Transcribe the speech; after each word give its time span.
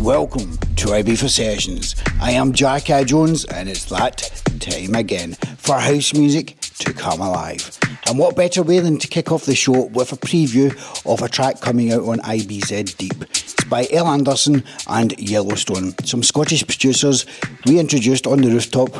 Welcome 0.00 0.58
to 0.76 0.86
Ibiza 0.88 1.28
Sessions. 1.28 1.94
I 2.20 2.32
am 2.32 2.52
Jack 2.52 2.90
Eye 2.90 3.04
Jones, 3.04 3.44
and 3.44 3.68
it's 3.68 3.84
that 3.86 4.18
time 4.58 4.94
again 4.94 5.34
for 5.58 5.76
house 5.78 6.14
music 6.14 6.58
to 6.80 6.92
come 6.92 7.20
alive. 7.20 7.78
And 8.08 8.18
what 8.18 8.34
better 8.36 8.62
way 8.62 8.80
than 8.80 8.98
to 8.98 9.08
kick 9.08 9.30
off 9.30 9.44
the 9.46 9.54
show 9.54 9.86
with 9.86 10.12
a 10.12 10.16
preview 10.16 10.72
of 11.10 11.22
a 11.22 11.28
track 11.28 11.60
coming 11.60 11.92
out 11.92 12.02
on 12.02 12.18
IBZ 12.18 12.96
Deep? 12.96 13.24
By 13.68 13.88
El 13.90 14.06
Anderson 14.06 14.62
and 14.88 15.18
Yellowstone, 15.18 15.92
some 16.04 16.22
Scottish 16.22 16.64
producers 16.66 17.26
we 17.66 17.80
introduced 17.80 18.26
on 18.26 18.40
the 18.40 18.48
rooftop 18.48 18.94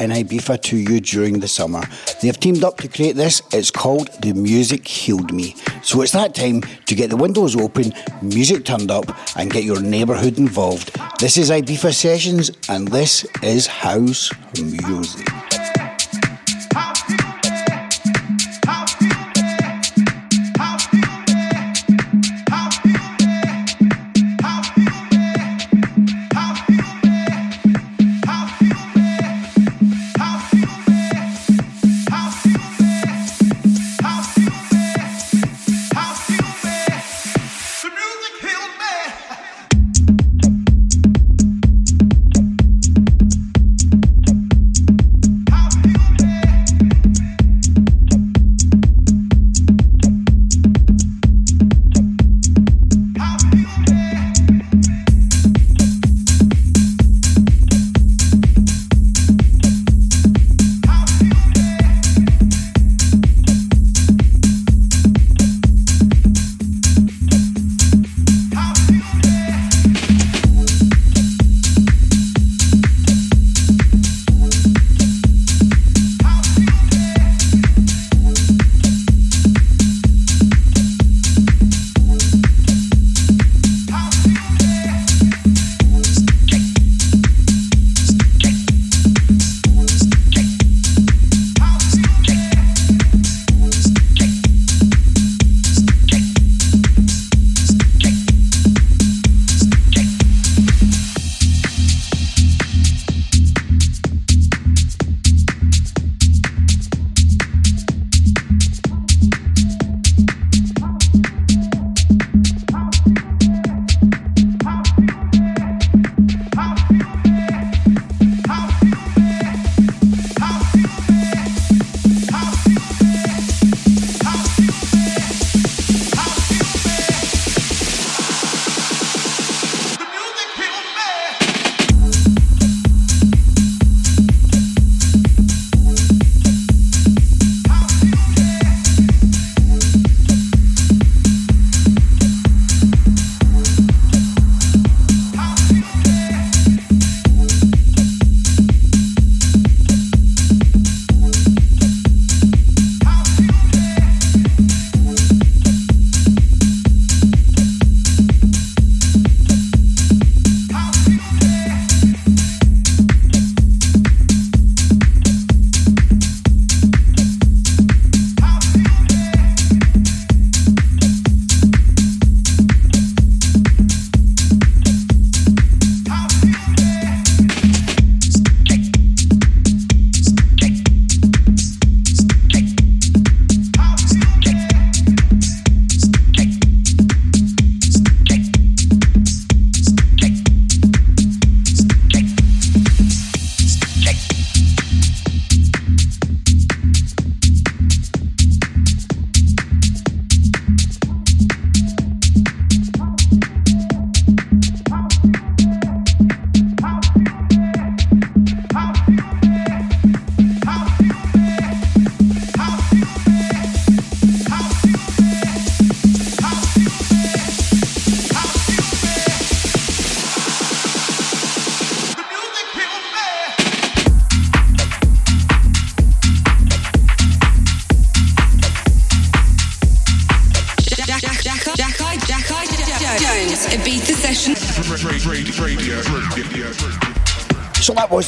in 0.00 0.10
Ibiza 0.10 0.62
to 0.62 0.76
you 0.76 1.00
during 1.00 1.40
the 1.40 1.48
summer. 1.48 1.82
They 2.20 2.28
have 2.28 2.38
teamed 2.38 2.62
up 2.62 2.76
to 2.78 2.88
create 2.88 3.16
this. 3.16 3.42
It's 3.52 3.70
called 3.70 4.10
The 4.22 4.32
Music 4.32 4.86
Healed 4.86 5.32
Me. 5.32 5.56
So 5.82 6.02
it's 6.02 6.12
that 6.12 6.34
time 6.34 6.60
to 6.86 6.94
get 6.94 7.10
the 7.10 7.16
windows 7.16 7.56
open, 7.56 7.92
music 8.22 8.64
turned 8.64 8.90
up, 8.90 9.04
and 9.36 9.50
get 9.50 9.64
your 9.64 9.82
neighbourhood 9.82 10.38
involved. 10.38 10.96
This 11.18 11.36
is 11.36 11.50
Ibiza 11.50 11.92
Sessions, 11.92 12.52
and 12.68 12.88
this 12.88 13.26
is 13.42 13.66
house 13.66 14.30
music. 14.60 15.51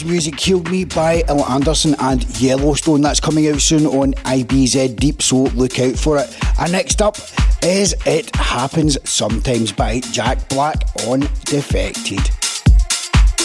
Music 0.04 0.36
Killed 0.36 0.70
Me 0.70 0.84
by 0.84 1.22
El 1.28 1.44
Anderson 1.44 1.94
and 2.00 2.24
Yellowstone. 2.40 3.00
That's 3.00 3.20
coming 3.20 3.48
out 3.48 3.60
soon 3.60 3.86
on 3.86 4.12
IBZ 4.14 4.96
Deep, 4.96 5.22
so 5.22 5.44
look 5.54 5.78
out 5.78 5.96
for 5.96 6.18
it. 6.18 6.36
And 6.58 6.72
next 6.72 7.00
up 7.00 7.16
is 7.62 7.94
It 8.06 8.34
Happens 8.36 8.98
Sometimes 9.08 9.72
by 9.72 10.00
Jack 10.00 10.48
Black 10.48 10.76
on 11.06 11.20
Defected. 11.44 12.20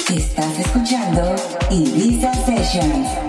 Estás 0.10 0.60
escuchando 0.60 1.36
Ibiza 1.70 2.34
Sessions. 2.46 3.29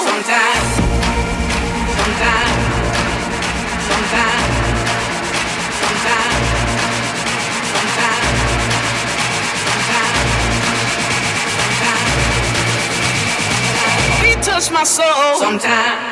Sometimes, 0.00 0.68
sometimes, 1.98 2.56
sometimes, 3.88 4.54
sometimes, 5.80 6.46
sometimes, 7.70 8.38
sometimes, 11.58 12.12
beat 14.22 14.40
touch 14.42 14.70
my 14.70 14.84
soul. 14.84 15.36
Sometimes. 15.36 16.11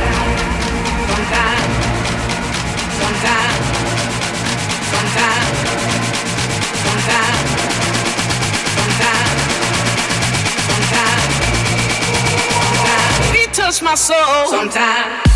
my 13.91 13.95
soul 13.95 14.47
sometimes. 14.47 15.30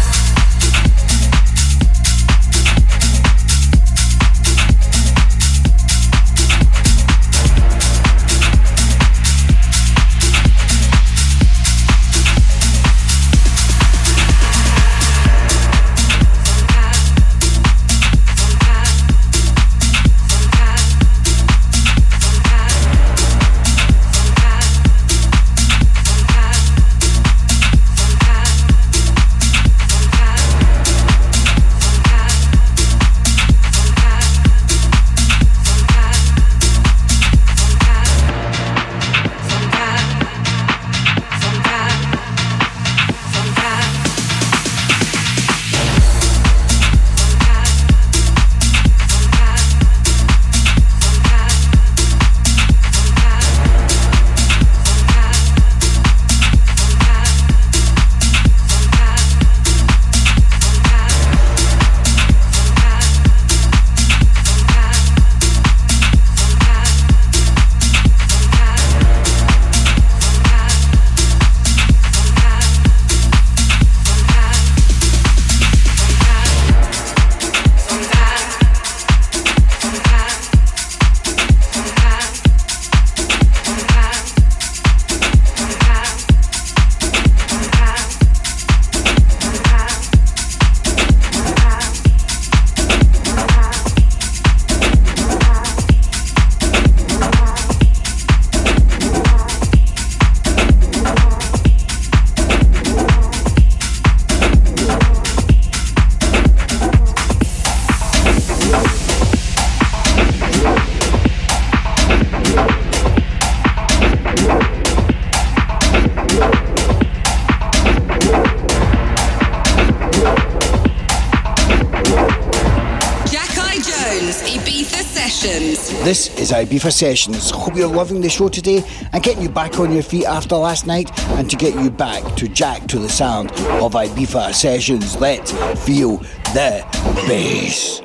Ibiza 126.66 126.92
Sessions. 126.92 127.52
Hope 127.52 127.76
you're 127.76 127.88
loving 127.88 128.22
the 128.22 128.30
show 128.30 128.50
today 128.50 128.84
and 129.14 129.24
getting 129.24 129.44
you 129.44 129.50
back 129.50 129.80
on 129.80 129.92
your 129.92 130.04
feet 130.04 130.26
after 130.26 130.56
last 130.56 130.88
night 130.88 131.12
and 131.38 131.50
to 131.50 131.56
get 131.56 131.76
you 131.76 131.92
back 131.92 132.24
to 132.38 132.48
jack 132.48 132.88
to 132.88 132.98
the 132.98 133.10
sound 133.10 133.52
of 133.82 133.94
Ibiza 133.94 134.54
Sessions. 134.54 135.16
Let's 135.18 135.52
feel 135.86 136.18
the 136.54 136.86
bass. 137.28 138.05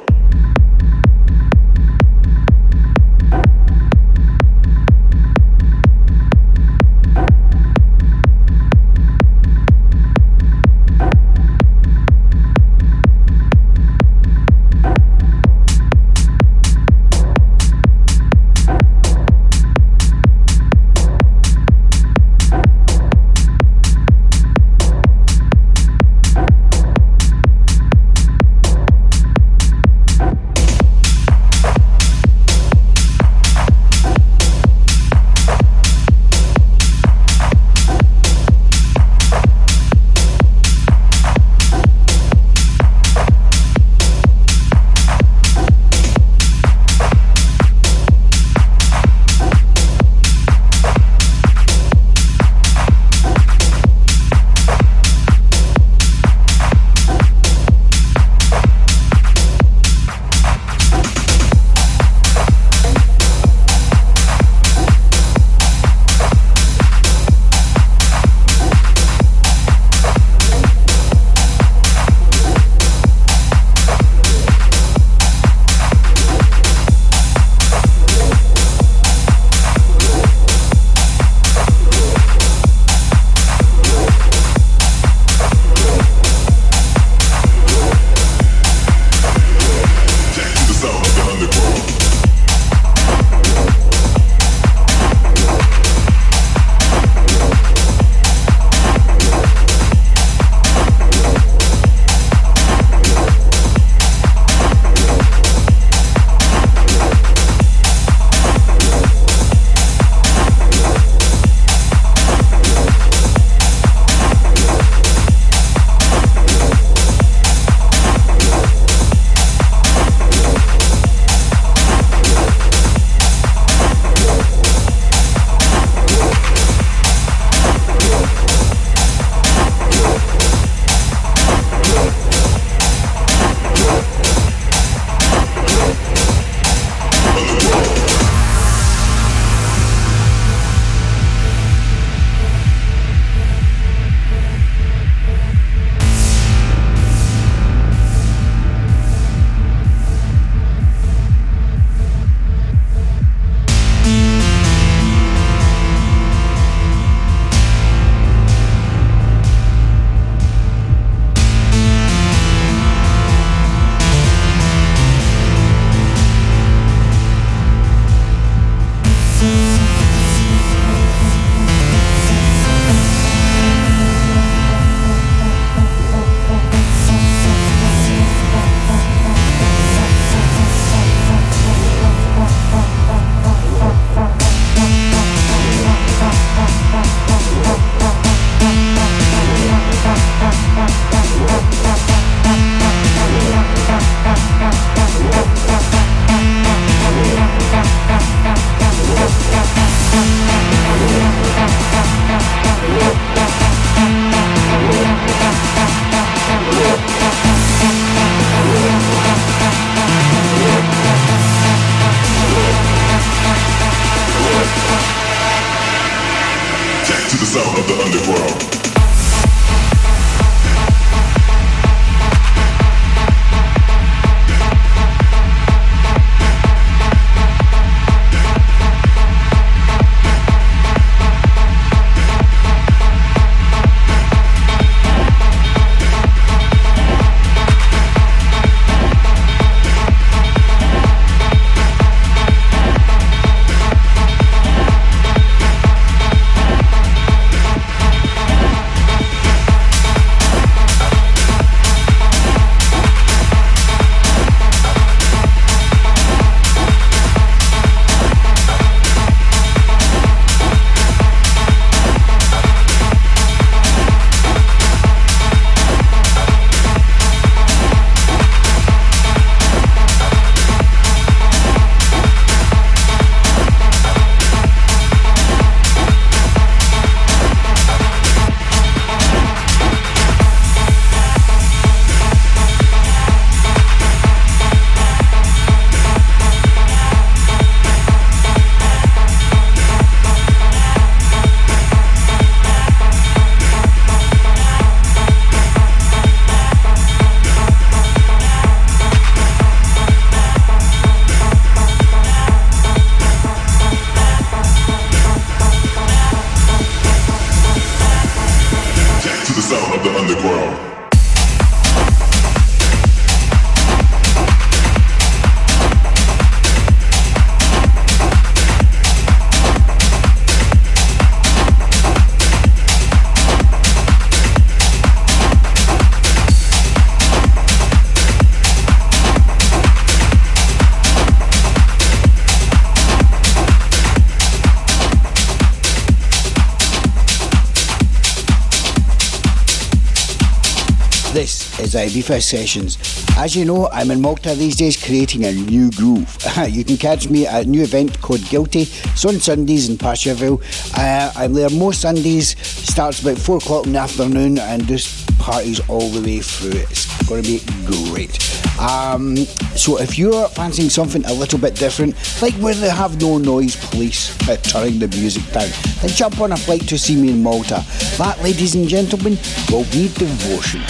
Is 341.91 341.97
Ibiza 341.97 342.41
Sessions. 342.41 342.99
As 343.37 343.57
you 343.57 343.65
know, 343.65 343.89
I'm 343.89 344.13
in 344.13 344.21
Malta 344.21 344.55
these 344.55 344.77
days 344.77 345.03
creating 345.03 345.45
a 345.45 345.51
new 345.51 345.91
groove. 345.91 346.39
you 346.69 346.85
can 346.85 346.97
catch 346.97 347.29
me 347.29 347.49
at 347.49 347.67
a 347.67 347.69
new 347.69 347.83
event 347.83 348.21
called 348.21 348.45
Guilty. 348.49 348.83
It's 348.83 349.25
on 349.25 349.41
Sundays 349.41 349.89
in 349.89 349.97
Paceville. 349.97 350.63
Uh, 350.97 351.33
I'm 351.35 351.53
there 351.53 351.69
most 351.71 352.03
Sundays, 352.03 352.57
starts 352.65 353.23
about 353.23 353.39
4 353.39 353.57
o'clock 353.57 353.87
in 353.87 353.95
the 353.95 353.99
afternoon 353.99 354.59
and 354.59 354.87
just 354.87 355.37
parties 355.39 355.81
all 355.89 356.09
the 356.11 356.21
way 356.21 356.39
through. 356.39 356.79
It's 356.79 357.07
going 357.27 357.43
to 357.43 357.49
be 357.49 357.61
great. 357.87 358.39
Um, 358.79 359.37
so 359.75 359.99
if 359.99 360.17
you're 360.17 360.49
fancying 360.51 360.91
something 360.91 361.25
a 361.25 361.33
little 361.33 361.59
bit 361.59 361.75
different, 361.75 362.15
like 362.41 362.55
where 362.55 362.75
they 362.75 362.91
have 362.91 363.21
no 363.21 363.39
noise 363.39 363.75
police 363.91 364.31
uh, 364.49 364.57
turning 364.59 365.01
the 365.01 365.09
music 365.09 365.43
down, 365.51 365.69
then 366.03 366.11
jump 366.11 366.41
on 366.41 366.53
a 366.53 366.57
flight 366.57 366.83
to 366.83 366.97
see 366.97 367.21
me 367.21 367.31
in 367.31 367.43
Malta. 367.43 367.85
That, 368.17 368.41
ladies 368.43 368.77
and 368.77 368.87
gentlemen, 368.87 369.37
will 369.73 369.85
be 369.91 370.07
devotion 370.15 370.83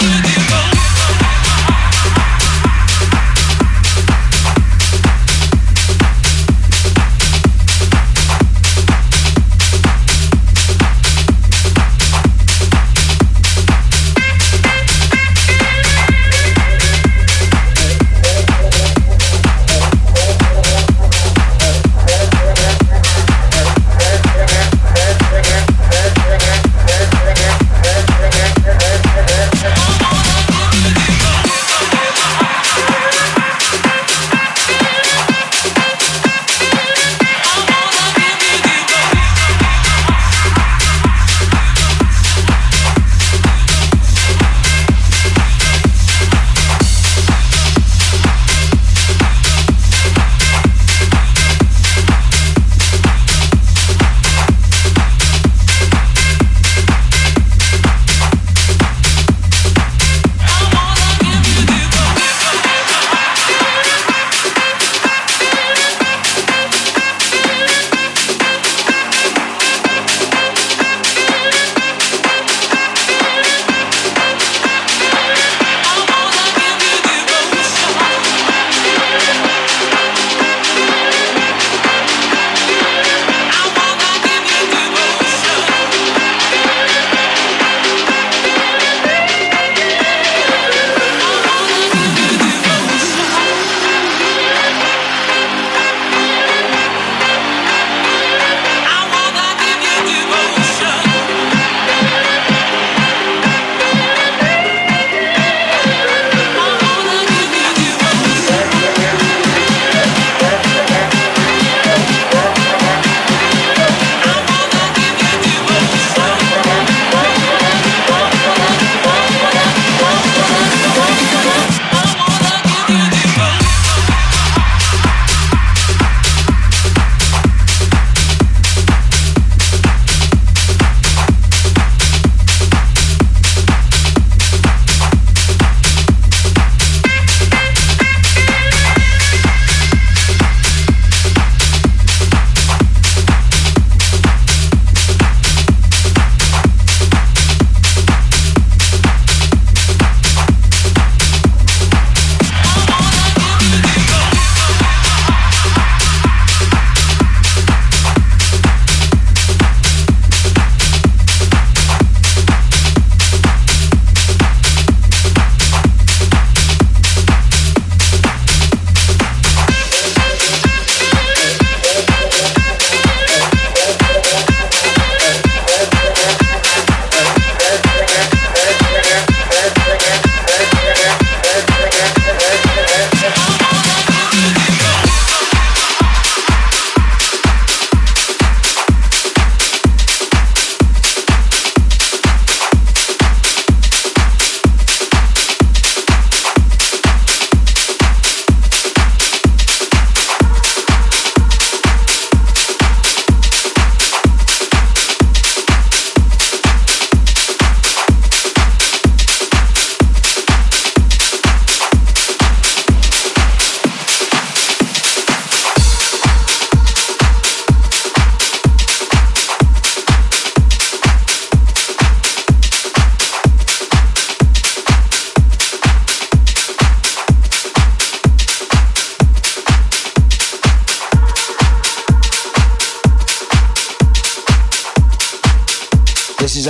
wanna 0.00 0.22
do 0.22 0.34
both. 0.50 0.75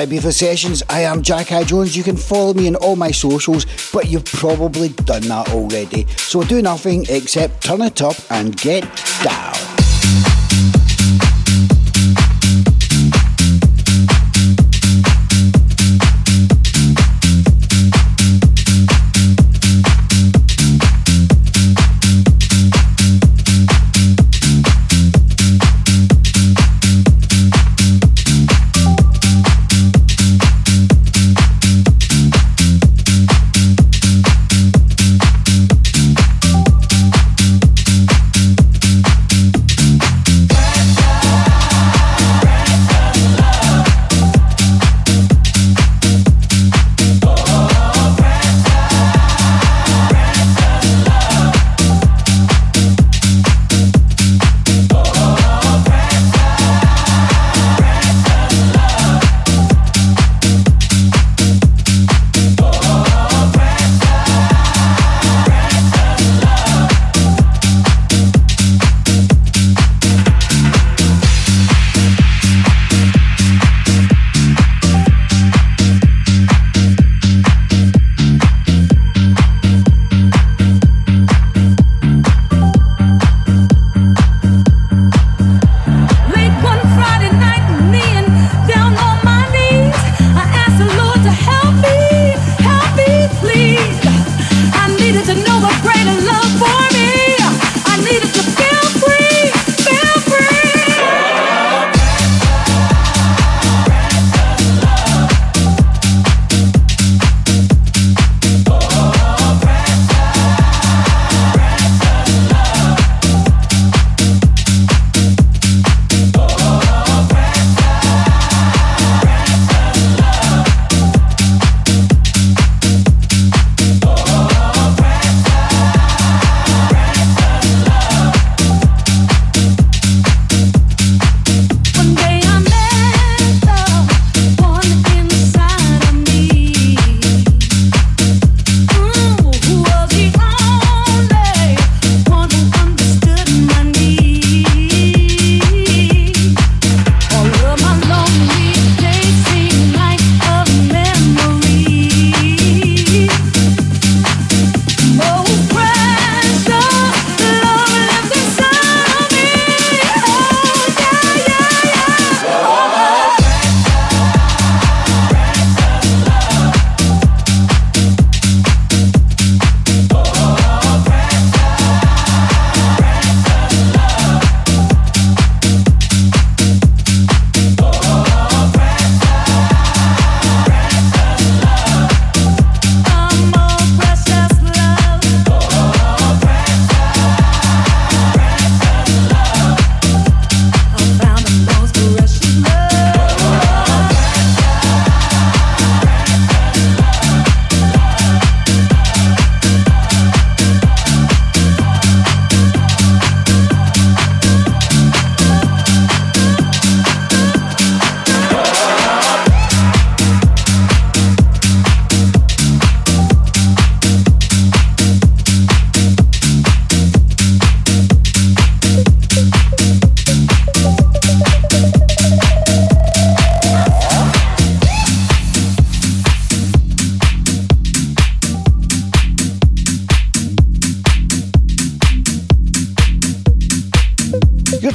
Ibiza 0.07 0.33
Sessions. 0.33 0.83
I 0.89 1.01
am 1.01 1.21
Jack 1.21 1.51
Eye 1.51 1.65
Jones. 1.65 1.97
You 1.97 2.05
can 2.05 2.17
follow 2.17 2.55
me 2.55 2.69
on 2.69 2.77
all 2.77 2.95
my 2.95 3.11
socials, 3.11 3.67
but 3.93 4.09
you've 4.09 4.25
probably 4.25 4.91
done 4.91 5.23
that 5.23 5.49
already. 5.51 6.07
So 6.17 6.45
do 6.45 6.63
nothing 6.63 7.07
except 7.09 7.65
turn 7.65 7.83
it 7.83 8.01
up 8.03 8.17
and 8.31 8.57
get 8.57 8.85
down. 9.25 9.76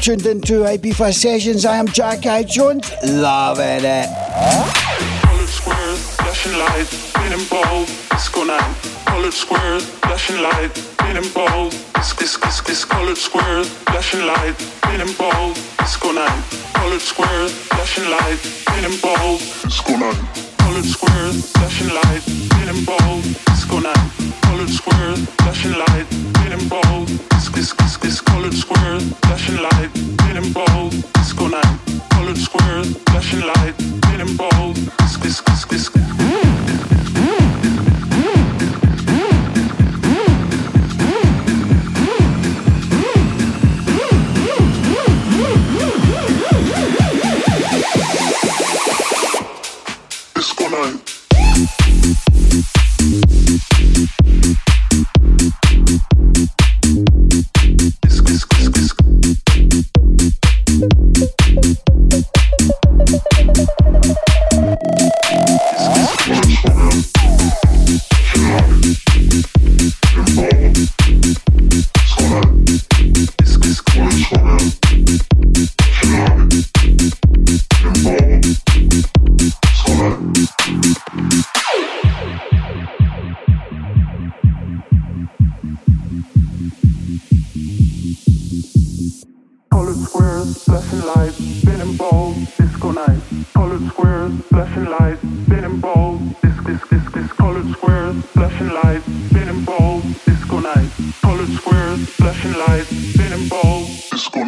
Tuned 0.01 0.25
into 0.25 0.63
Ibiza 0.65 1.13
Sessions. 1.13 1.63
I 1.63 1.77
am 1.77 1.87
Jack 1.87 2.25
Eye 2.25 2.41
Jones, 2.41 2.91
loving 3.03 3.85
it. 3.85 4.09
Colored 5.21 5.47
squares, 5.47 6.15
flashing 6.15 6.57
light, 6.57 6.87
spinning 6.87 7.45
bold, 7.47 7.87
disco 8.09 8.43
night. 8.43 8.75
Colored 9.05 9.31
squares, 9.31 9.85
flashing 10.01 10.41
light, 10.41 10.75
spinning 10.75 11.29
bold, 11.35 11.71
kiss 11.93 12.13
kiss 12.13 12.35
kiss 12.35 12.61
kiss. 12.61 12.83
Colored 12.83 13.15
squares, 13.15 13.69
flashing 13.85 14.25
light, 14.25 14.55
spinning 14.57 15.13
bold, 15.19 15.55
disco 15.77 16.11
night. 16.11 16.43
Colored 16.73 17.01
squares, 17.01 17.51
flashing 17.69 18.09
light, 18.09 18.39
spinning 18.41 18.97
bold, 19.05 19.39
disco 19.61 19.97
night. 19.97 20.17
Colored 20.57 20.85
squares, 20.85 21.51
flashing 21.51 21.93
light, 21.93 22.21
spinning 22.25 22.85
bold, 22.85 23.23
disco 23.45 23.77
night. 23.77 24.11
Colored 24.41 24.69
squares, 24.69 25.19
flashing 25.37 25.77
light, 25.77 26.07
spinning 26.09 26.67
bold, 26.67 27.07
kiss 27.29 27.49
kiss 27.49 27.97
kiss. 27.97 28.19
Colored 28.19 28.55
squares, 28.55 29.13
flashing 33.31 33.47
light, 33.47 33.75
spinning 33.79 34.37
bold, 34.37 34.75
kiss 35.21 35.41
kiss 35.41 35.89
kiss. 35.89 36.10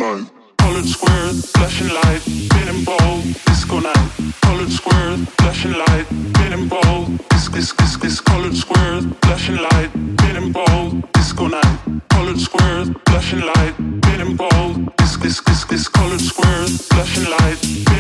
Night. 0.04 0.32
Colored 0.58 0.86
squares, 0.86 1.52
flashing 1.52 1.90
lights, 1.90 2.26
spinning 2.26 2.84
bold, 2.84 3.24
disco 3.46 3.80
night. 3.80 4.10
Colored 4.42 4.72
squares, 4.72 5.20
flashing 5.40 5.74
lights, 5.74 6.10
spinning 6.30 6.68
bold, 6.68 7.08
disc 7.30 7.52
disc 7.54 7.78
disc 7.78 8.02
disc. 8.02 8.24
Colored 8.26 8.56
squares, 8.56 9.06
flashing 9.22 9.60
lights, 9.68 9.94
spinning 10.18 10.52
bold, 10.52 11.12
disco 11.14 11.48
night. 11.48 11.80
Colored 12.10 12.40
squares, 12.40 12.88
flashing 13.08 13.44
lights, 13.52 13.78
spinning 13.78 14.36
bold, 14.36 14.96
disc 14.98 15.22
disc 15.22 15.46
disc 15.46 15.68
disc. 15.70 15.92
Colored 15.94 16.22
squares, 16.22 16.88
flashing 16.88 17.28
lights, 17.36 17.93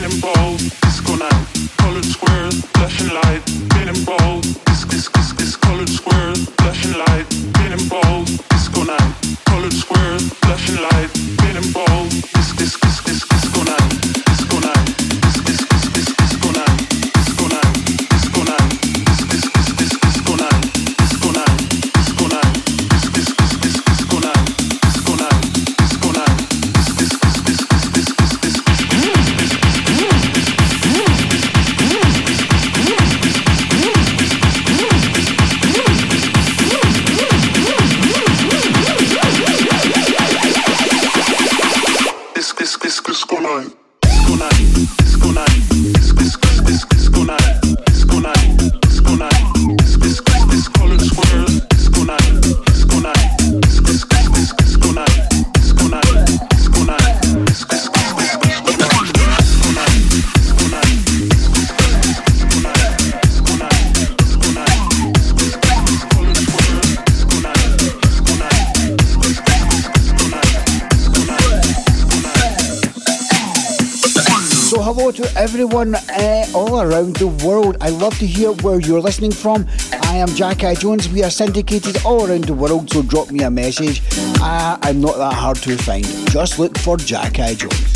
love 78.03 78.19
to 78.19 78.27
hear 78.27 78.51
where 78.63 78.81
you're 78.81 78.99
listening 78.99 79.31
from. 79.31 79.65
I 80.01 80.17
am 80.17 80.27
Jack 80.35 80.65
Eye 80.65 80.75
Jones. 80.75 81.07
We 81.07 81.23
are 81.23 81.29
syndicated 81.29 82.03
all 82.03 82.27
around 82.27 82.43
the 82.43 82.53
world, 82.53 82.89
so 82.89 83.01
drop 83.01 83.31
me 83.31 83.45
a 83.45 83.49
message. 83.49 84.01
Uh, 84.41 84.77
I'm 84.81 84.99
not 84.99 85.15
that 85.15 85.31
hard 85.33 85.55
to 85.59 85.77
find. 85.77 86.03
Just 86.29 86.59
look 86.59 86.77
for 86.77 86.97
Jack 86.97 87.39
Eye 87.39 87.53
Jones. 87.53 87.92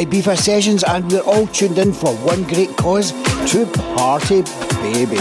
Ibiza 0.00 0.34
Sessions, 0.34 0.82
and 0.82 1.12
we're 1.12 1.20
all 1.20 1.46
tuned 1.48 1.76
in 1.76 1.92
for 1.92 2.14
one 2.24 2.42
great 2.44 2.74
cause 2.78 3.12
to 3.52 3.66
party, 3.94 4.40
baby. 4.80 5.18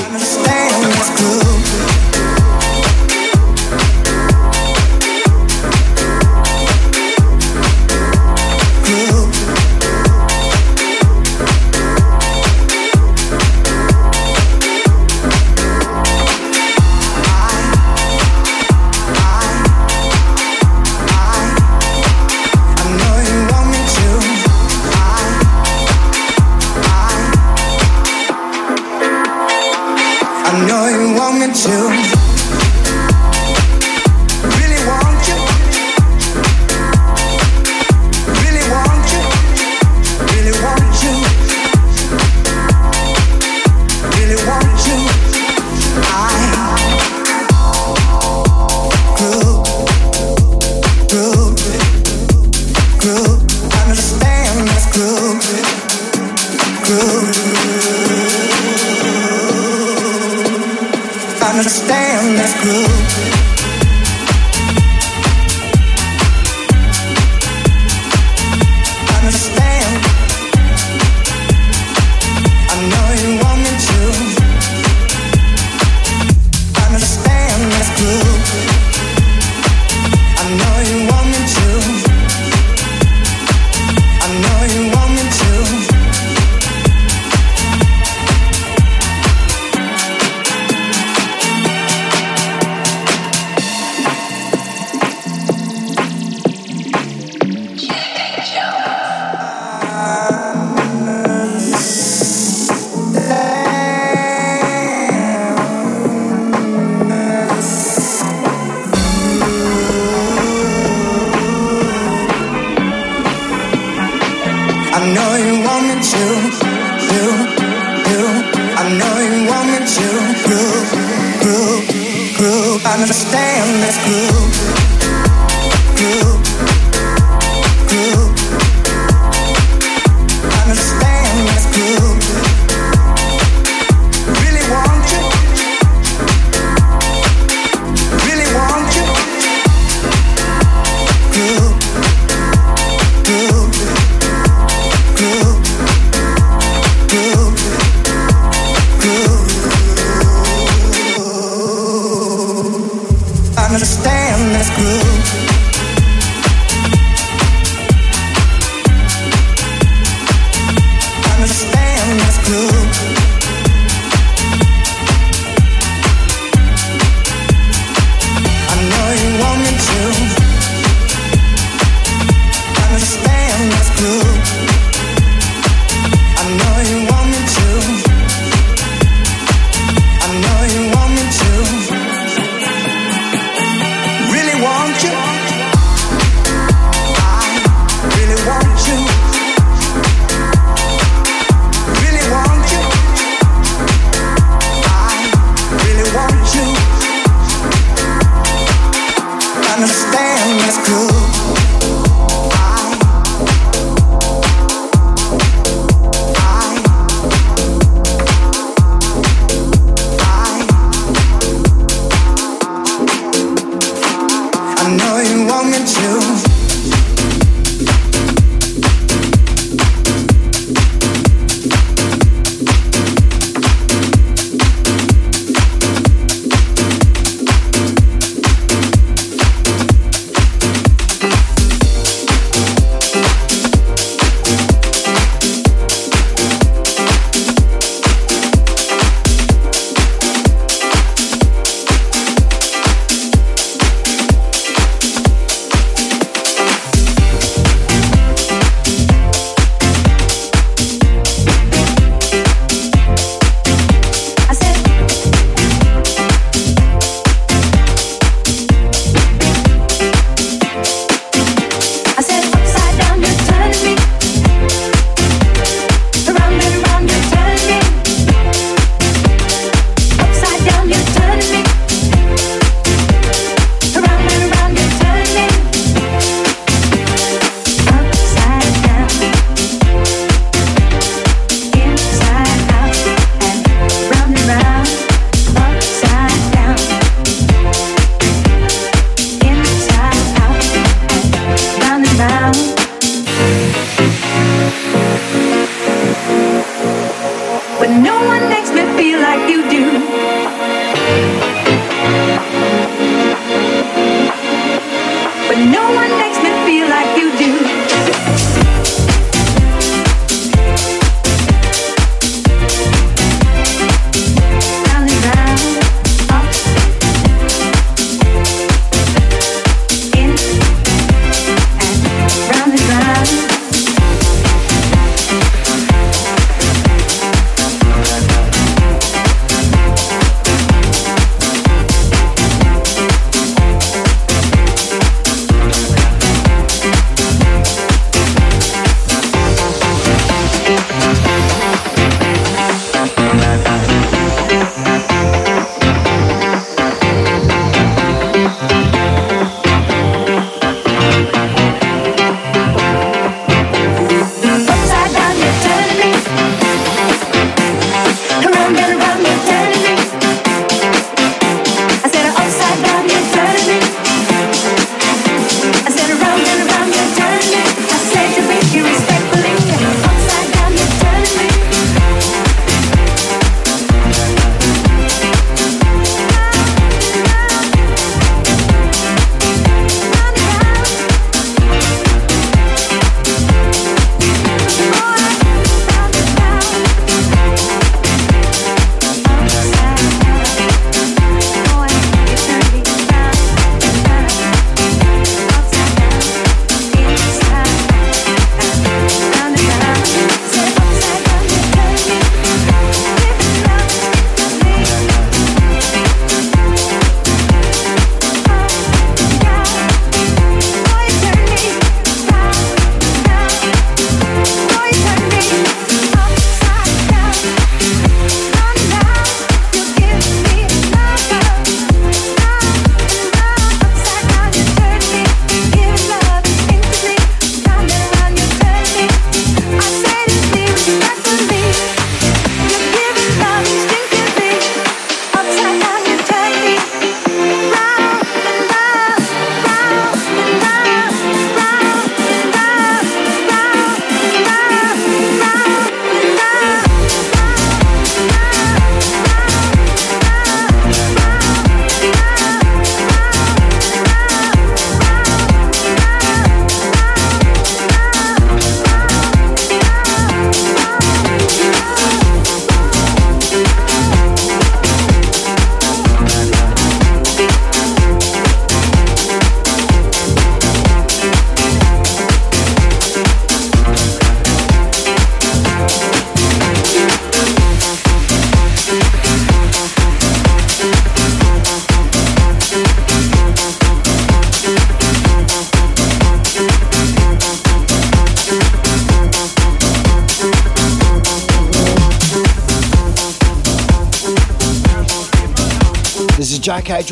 You. 31.68 32.19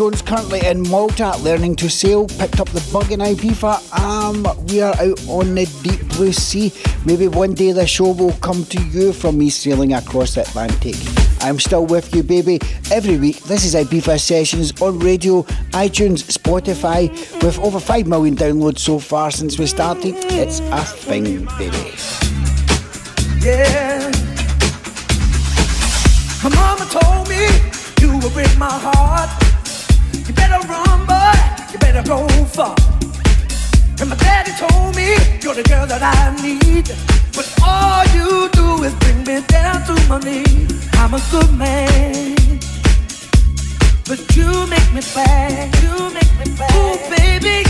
Jones, 0.07 0.21
currently 0.21 0.65
in 0.65 0.87
Malta, 0.89 1.35
learning 1.39 1.75
to 1.75 1.89
sail. 1.89 2.27
Picked 2.27 2.61
up 2.61 2.69
the 2.69 2.79
bug 2.93 3.11
in 3.11 3.19
Ibiza. 3.19 3.75
Um, 3.99 4.47
we 4.67 4.79
are 4.79 4.95
out 5.01 5.27
on 5.27 5.53
the 5.53 5.65
deep 5.83 5.99
blue 6.15 6.31
sea. 6.31 6.71
Maybe 7.05 7.27
one 7.27 7.53
day 7.53 7.73
the 7.73 7.85
show 7.85 8.11
will 8.11 8.31
come 8.33 8.63
to 8.65 8.81
you 8.85 9.11
from 9.11 9.37
me 9.37 9.49
sailing 9.49 9.93
across 9.93 10.35
the 10.35 10.41
Atlantic. 10.43 10.95
I'm 11.41 11.59
still 11.59 11.85
with 11.85 12.15
you, 12.15 12.23
baby. 12.23 12.59
Every 12.89 13.17
week, 13.17 13.43
this 13.43 13.65
is 13.65 13.75
Ibiza 13.75 14.17
Sessions 14.21 14.81
on 14.81 14.97
radio, 14.99 15.41
iTunes, 15.73 16.23
Spotify, 16.23 17.09
with 17.43 17.59
over 17.59 17.77
5 17.77 18.07
million 18.07 18.37
downloads 18.37 18.79
so 18.79 18.99
far 18.99 19.29
since 19.29 19.59
we 19.59 19.65
started. 19.65 20.15
It's 20.31 20.61
a 20.61 20.85
thing, 20.85 21.45
baby. 21.57 21.91
You're 35.47 35.63
the 35.63 35.69
girl 35.69 35.87
that 35.87 36.03
I 36.03 36.35
need. 36.43 36.91
But 37.31 37.47
all 37.63 38.03
you 38.17 38.49
do 38.51 38.83
is 38.83 38.93
bring 38.95 39.23
me 39.23 39.39
down 39.47 39.79
to 39.87 39.93
my 40.09 40.19
knees. 40.19 40.89
I'm 40.95 41.13
a 41.13 41.21
good 41.31 41.51
man. 41.55 42.35
But 44.09 44.19
you 44.35 44.49
make 44.67 44.89
me 44.91 45.01
bad. 45.15 45.71
You 45.83 46.11
make 46.11 46.33
me 46.39 46.45
bad. 46.59 46.75
Ooh, 46.75 46.99
baby. 47.15 47.63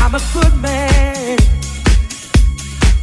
I'm 0.00 0.14
a 0.14 0.22
good 0.32 0.54
man. 0.56 1.36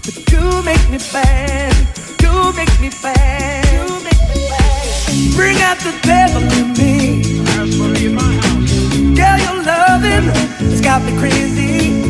But 0.06 0.18
you 0.32 0.46
make 0.64 0.86
me 0.90 0.98
bad. 1.14 1.76
You 2.24 2.34
make 2.58 2.74
me 2.82 2.90
bad. 3.04 3.62
You 3.78 3.94
make 4.08 4.24
me 4.34 4.38
bad. 4.50 5.36
Bring 5.38 5.58
out 5.62 5.78
the 5.86 5.94
devil 6.02 6.42
in 6.60 6.68
me. 6.82 7.22
Girl, 9.14 9.38
your 9.46 9.58
loving 9.70 10.34
has 10.66 10.82
got 10.82 11.04
me 11.04 11.16
crazy. 11.20 12.07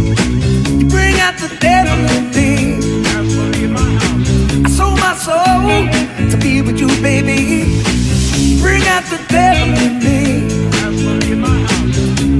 Out 1.27 1.37
the 1.39 1.57
devil 1.59 1.99
in 2.15 2.31
me. 2.31 2.49
I 4.63 4.69
sold 4.69 4.97
my 4.97 5.13
soul 5.13 5.67
to 6.31 6.37
be 6.37 6.61
with 6.61 6.79
you, 6.79 6.87
baby. 7.01 7.81
Bring 8.61 8.81
out 8.87 9.03
the 9.11 9.19
devil 9.27 9.75
in 9.85 9.99
me. 9.99 10.47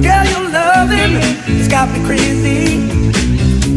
Girl, 0.00 0.24
your 0.32 0.48
loving 0.48 1.20
has 1.58 1.68
got 1.68 1.90
me 1.90 2.02
crazy. 2.06 2.88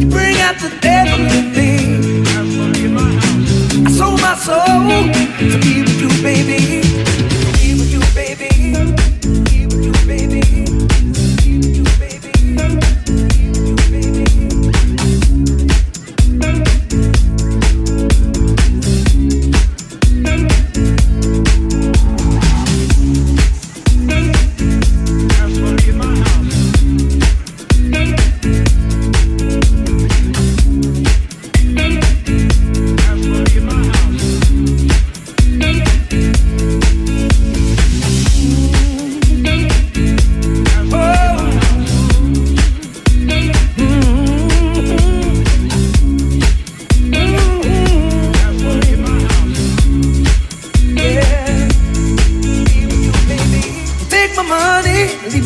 Bring 0.08 0.40
out 0.40 0.56
the 0.64 0.70
devil 0.80 1.20
in 1.38 1.52
me. 1.52 2.12
I 3.84 3.90
sold 3.90 4.18
my 4.22 4.34
soul 4.34 4.88
to 5.50 5.58
be 5.60 5.82
with 5.82 6.00
you, 6.00 6.22
baby. 6.22 6.81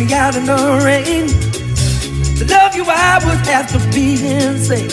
Me 0.07 0.15
out 0.15 0.37
in 0.37 0.45
the 0.47 0.57
rain. 0.85 1.29
To 2.39 2.45
love 2.53 2.75
you, 2.77 2.85
I 2.87 3.19
would 3.25 3.47
have 3.47 3.67
to 3.73 3.79
be 3.95 4.15
insane. 4.37 4.89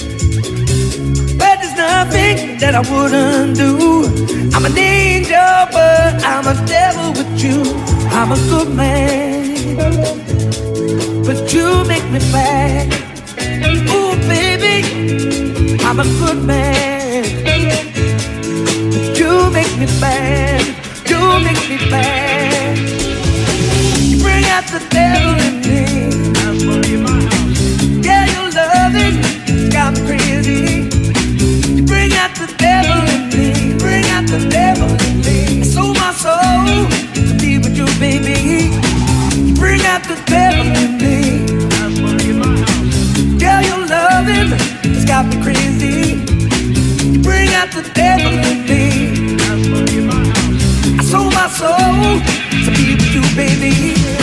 But 1.37 1.55
there's 1.59 1.75
nothing 1.75 2.57
that 2.59 2.73
I 2.75 2.81
wouldn't 2.91 3.57
do. 3.57 4.05
I'm 4.53 4.65
an 4.65 4.77
angel, 4.77 5.67
but 5.71 6.23
I'm 6.23 6.47
a 6.47 6.55
devil 6.65 7.11
with 7.11 7.43
you. 7.43 7.63
I'm 8.11 8.31
a 8.31 8.39
good 8.51 8.69
man, 8.75 9.77
but 11.25 11.53
you 11.53 11.83
make 11.85 12.05
me 12.11 12.19
bad. 12.31 12.93
Ooh, 13.89 14.15
baby, 14.27 15.77
I'm 15.83 15.99
a 15.99 16.07
good 16.21 16.43
man, 16.43 17.23
but 18.91 19.19
you 19.19 19.49
make 19.51 19.73
me 19.77 19.87
bad. 19.99 20.61
You 21.09 21.19
make 21.43 21.69
me 21.69 21.77
bad. 21.89 22.52
Out 24.53 24.65
the 24.67 24.79
devil 24.91 25.33
in 25.47 25.55
me. 25.65 25.81
Yeah, 28.05 28.25
your 28.33 28.51
loving 28.53 29.17
got 29.71 29.93
me 29.95 30.01
crazy. 30.05 30.89
Bring 31.81 32.13
out 32.13 32.35
the 32.35 32.45
devil 32.59 33.01
in 33.15 33.29
me. 33.33 33.73
Bring 33.79 34.05
out 34.11 34.27
the 34.27 34.47
devil 34.49 34.89
in 35.07 35.21
me. 35.25 35.61
I 35.61 35.63
sold 35.63 35.97
my 35.97 36.11
soul 36.13 36.87
to 37.15 37.33
be 37.41 37.57
with 37.57 37.75
you, 37.75 37.87
baby. 37.99 38.69
Bring 39.59 39.81
out 39.87 40.03
the 40.03 40.21
devil 40.27 40.67
in 40.83 40.97
me. 41.01 41.47
Yeah, 43.39 43.61
your 43.61 43.87
loving 43.87 44.51
has 44.93 45.03
got 45.05 45.25
me 45.25 45.41
crazy. 45.41 46.21
Bring 47.23 47.49
out 47.55 47.71
the 47.71 47.81
devil 47.95 48.33
in 48.51 48.67
me. 48.69 48.85
I 50.99 51.03
sold 51.03 51.33
my 51.33 51.47
soul. 51.47 52.21
To 52.65 52.71
be 52.77 52.93
with 52.93 53.13
you, 53.15 53.23
baby. 53.35 54.22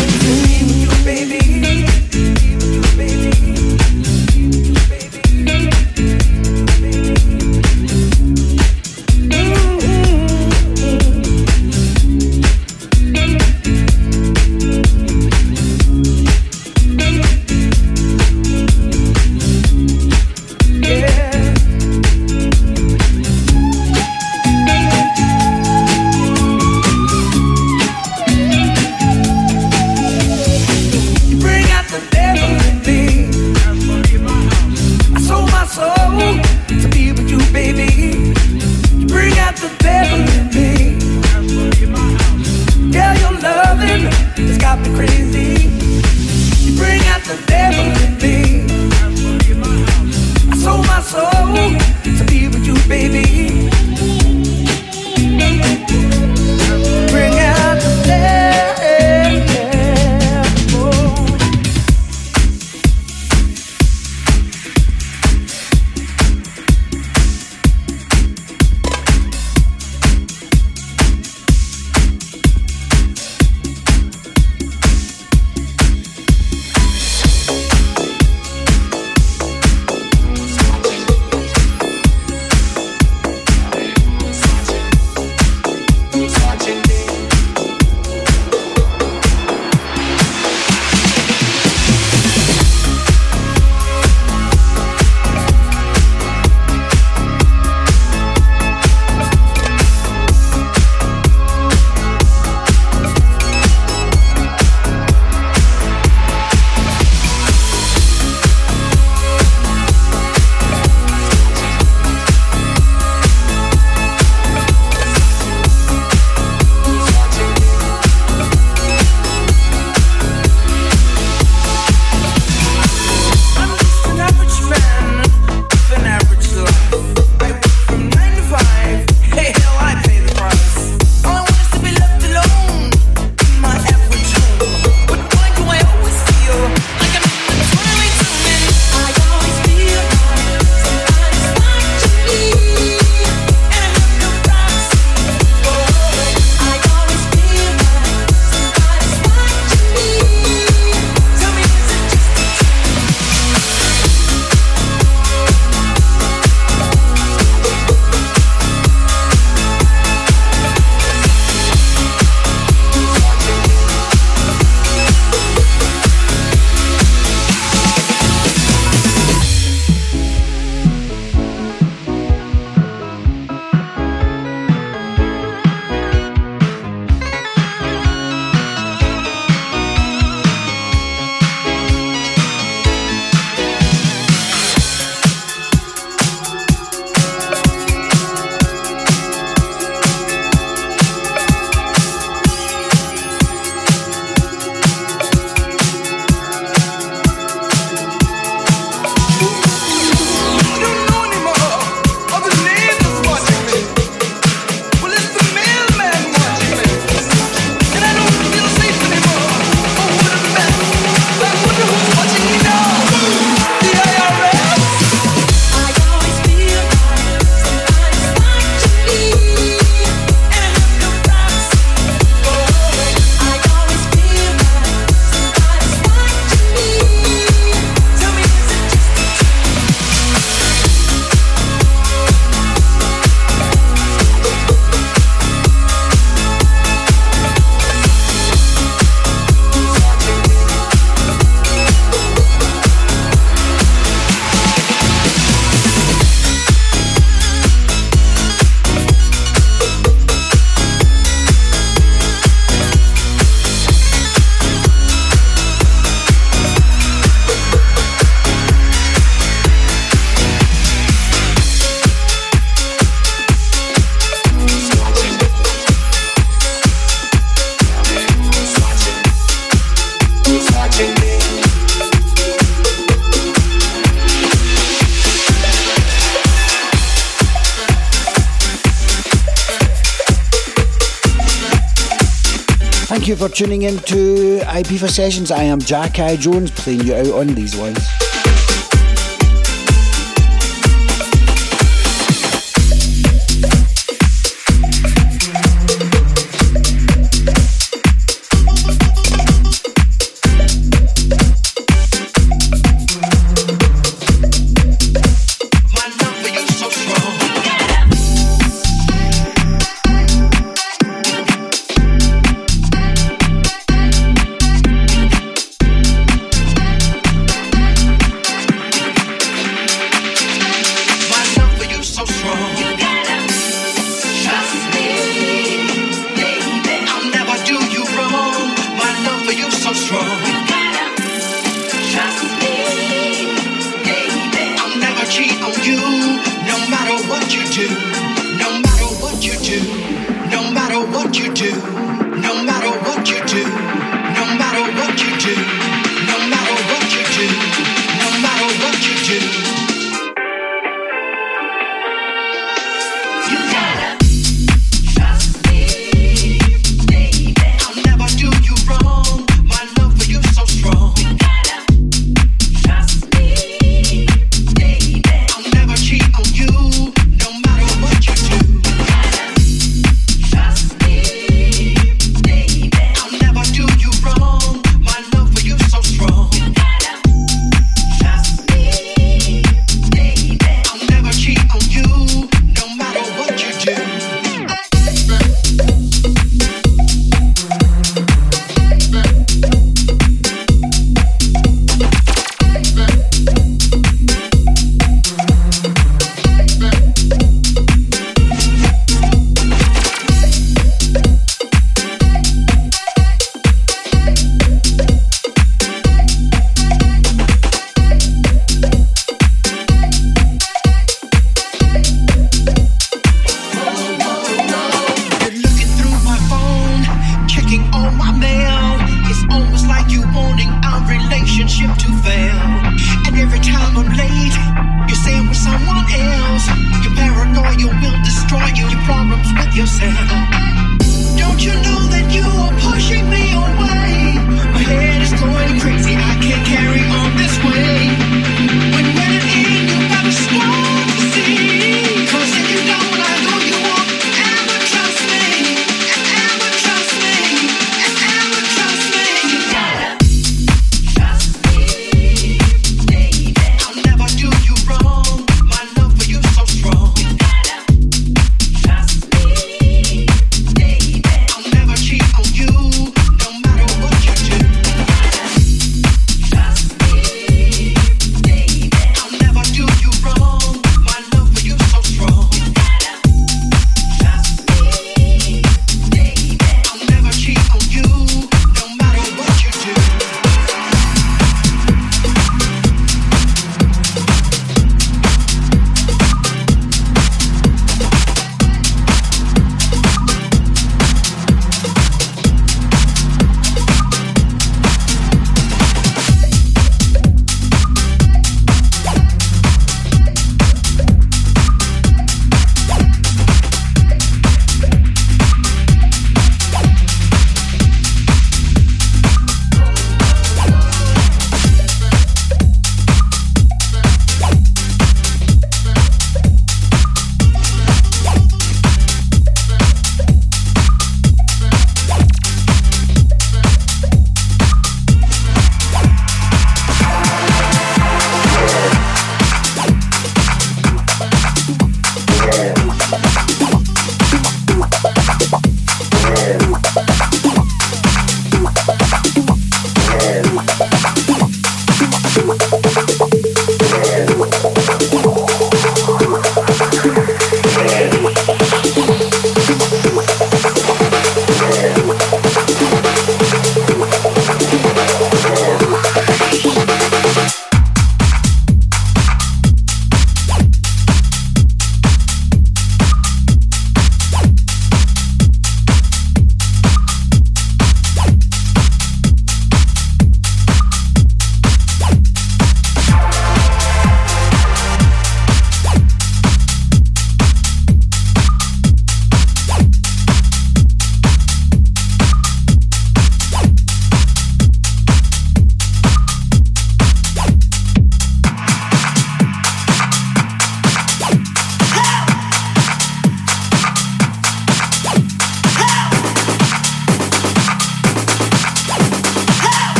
You 283.30 283.36
for 283.36 283.48
tuning 283.48 283.82
in 283.82 283.96
to 283.98 284.58
Ibiza 284.62 285.08
Sessions. 285.08 285.52
I 285.52 285.62
am 285.62 285.78
Jack 285.78 286.18
Eye 286.18 286.34
Jones 286.34 286.72
playing 286.72 287.02
you 287.02 287.14
out 287.14 287.28
on 287.28 287.46
these 287.54 287.76
ones. 287.76 288.29